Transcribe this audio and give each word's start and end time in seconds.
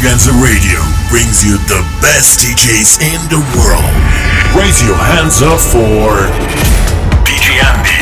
Extravaganza 0.00 0.32
Radio 0.42 0.80
brings 1.10 1.44
you 1.44 1.58
the 1.68 1.84
best 2.00 2.40
DJs 2.40 3.02
in 3.02 3.20
the 3.28 3.36
world. 3.58 3.84
Raise 4.56 4.82
your 4.82 4.96
hands 4.96 5.42
up 5.42 5.60
for 5.60 6.24
DJ 7.22 7.60
Andi. 7.60 7.99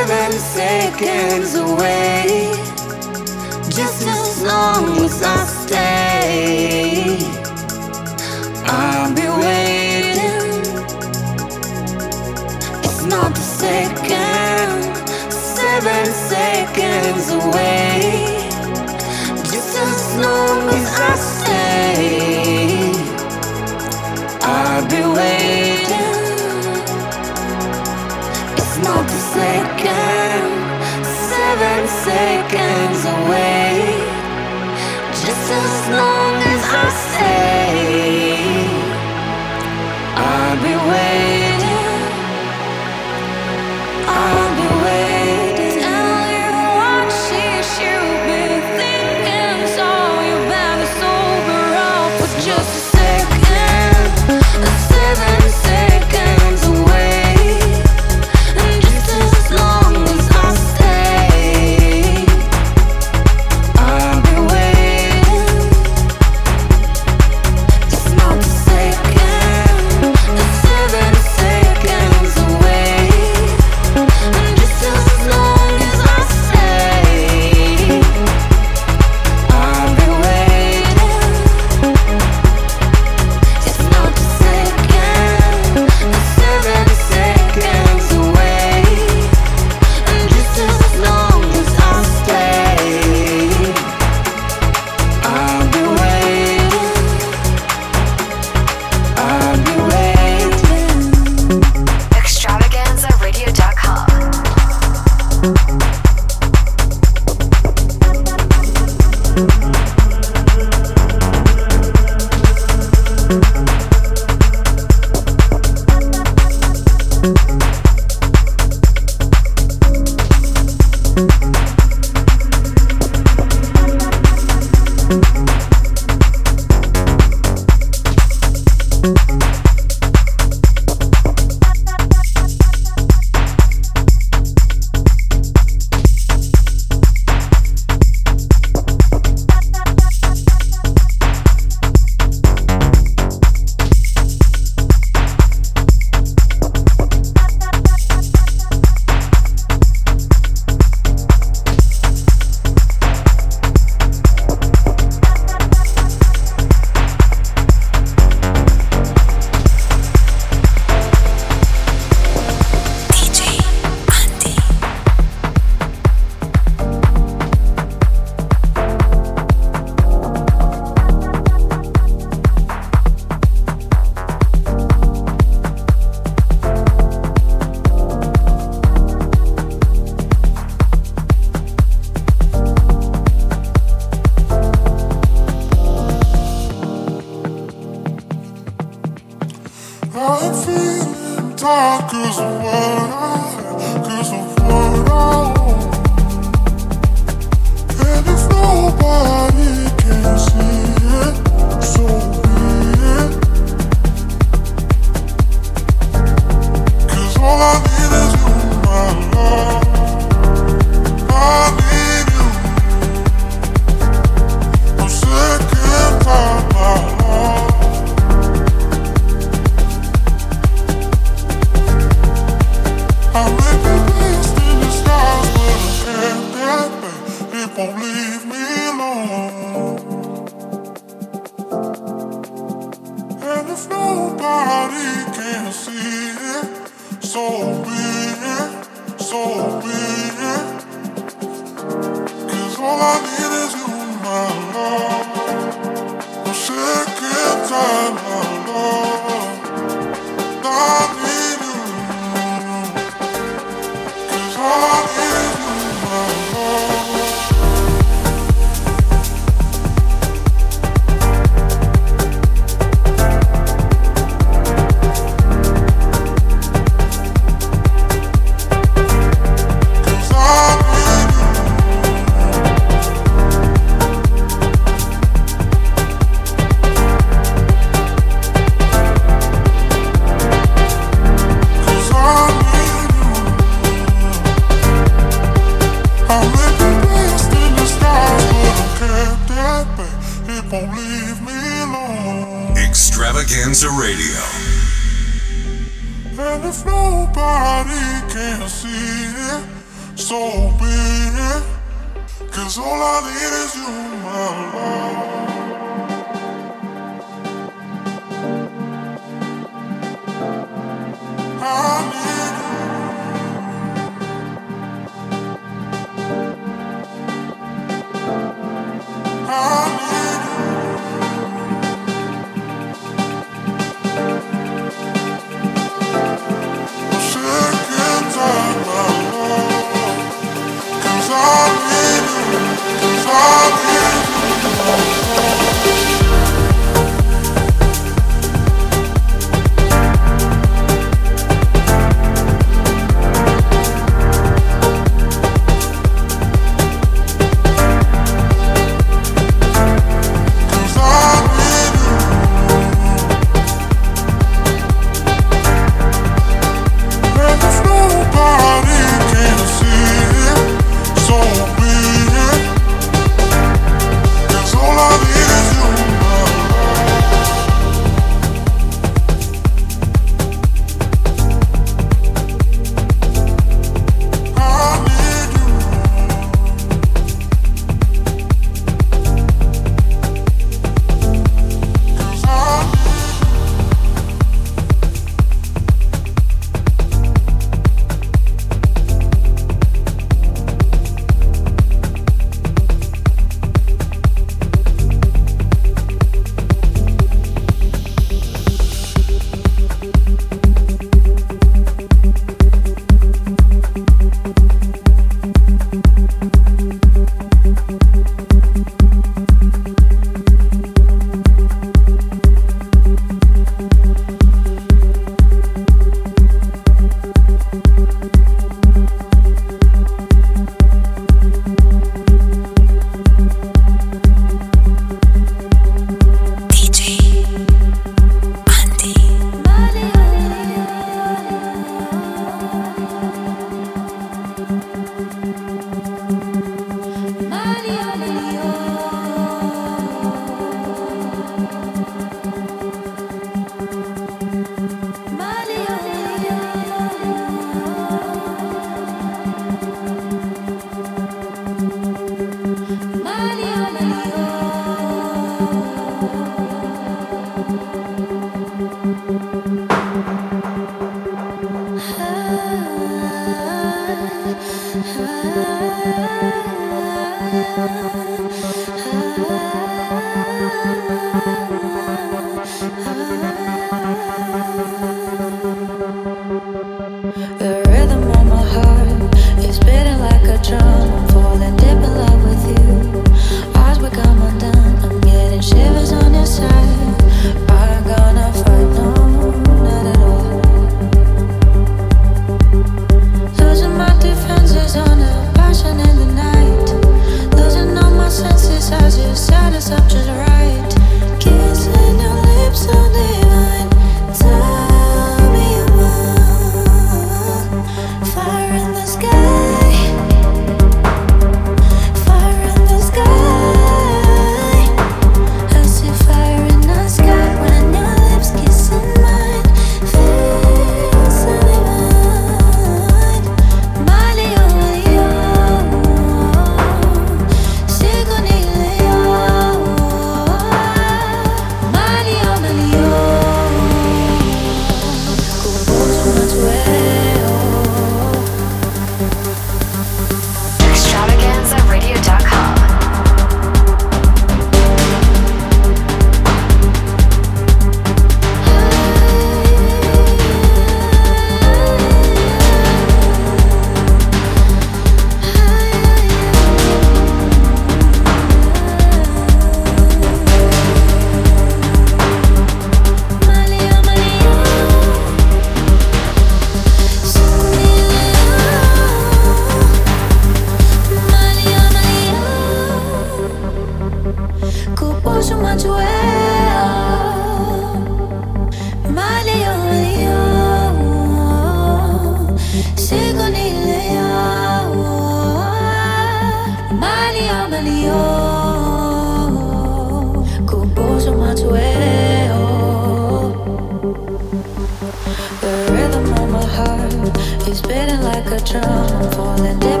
charm 598.71 599.31
for 599.31 599.55
the 599.57 599.75
devil. 599.81 600.00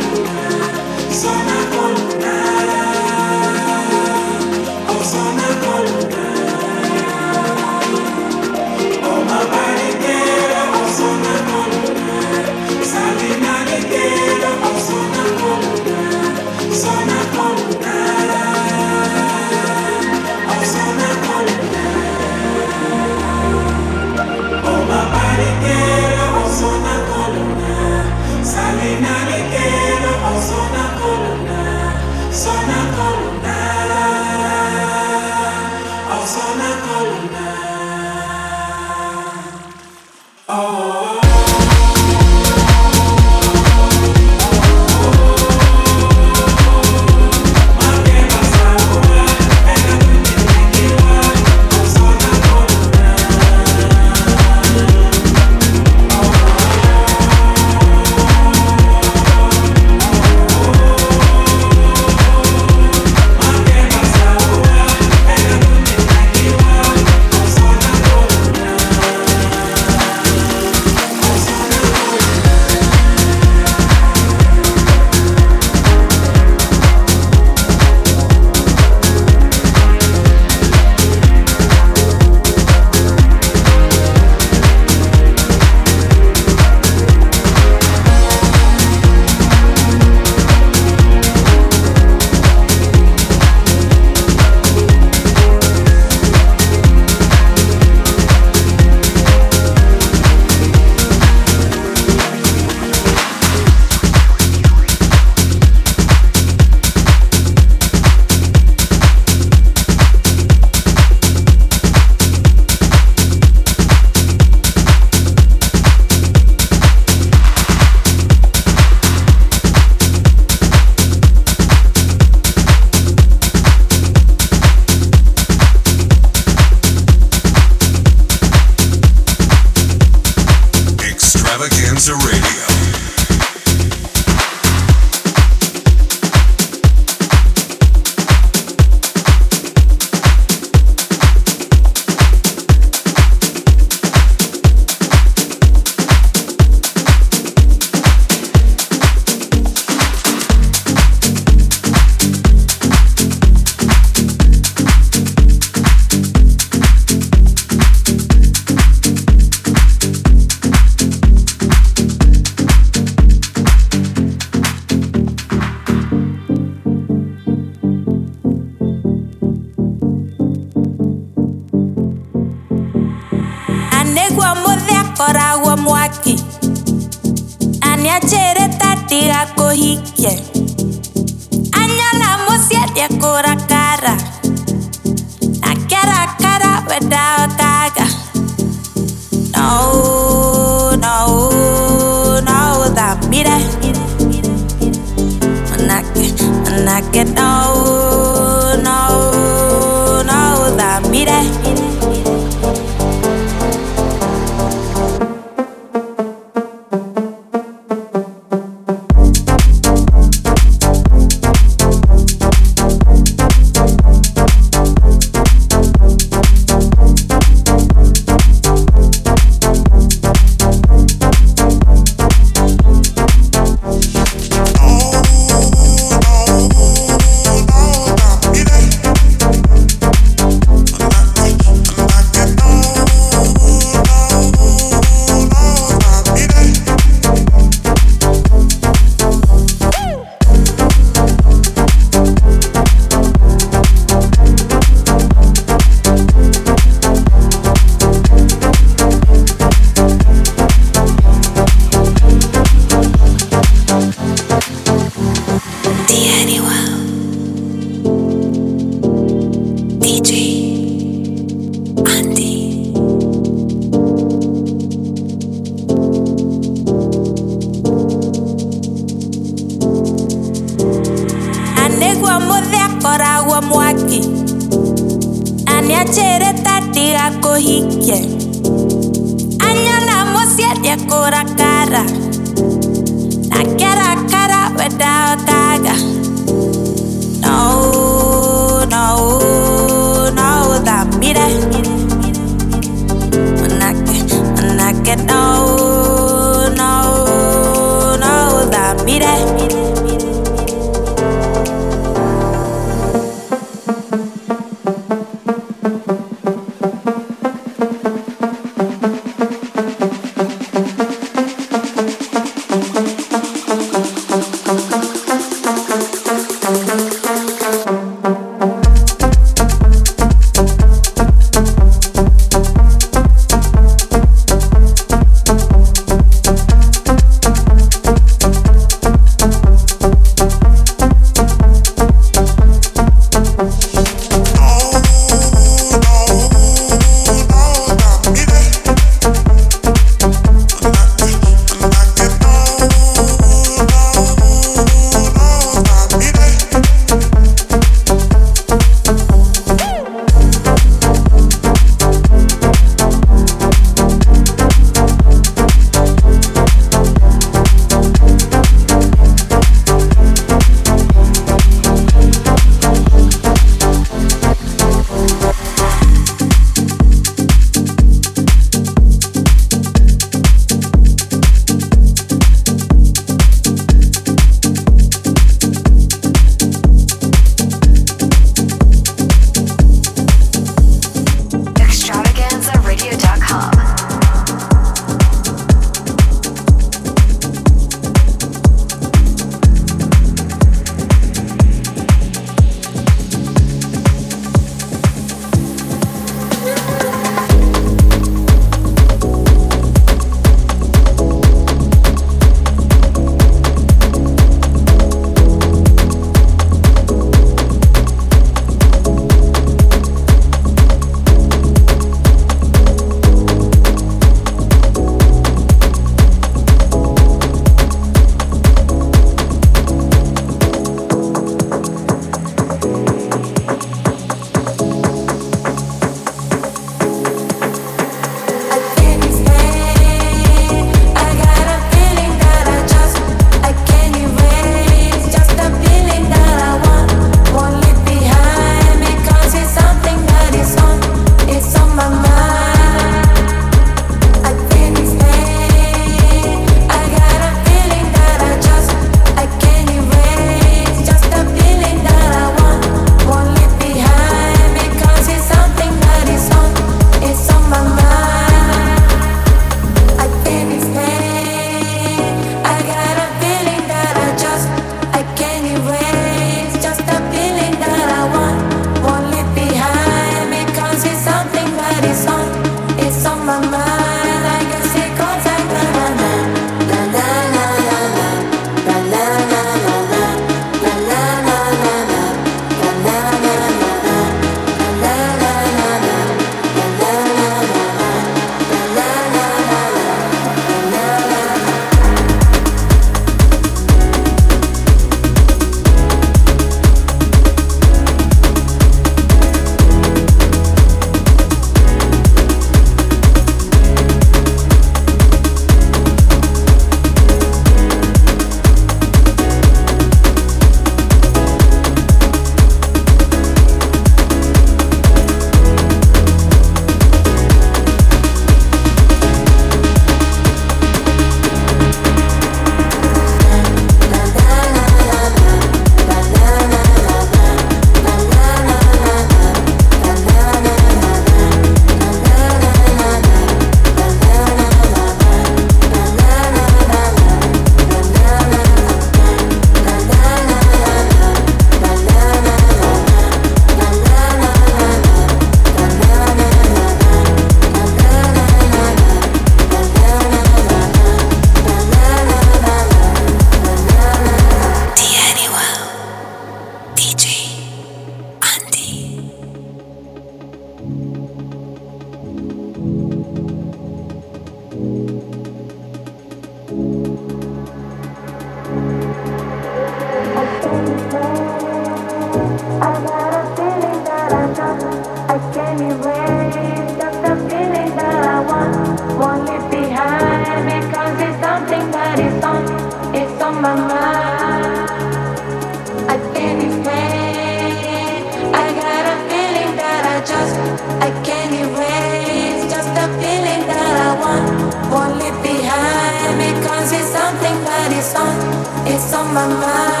my 599.41 599.47
mind. 599.47 600.00